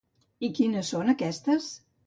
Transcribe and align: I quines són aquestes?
I 0.47 0.49
quines 0.61 0.91
són 0.95 1.15
aquestes? 1.15 1.71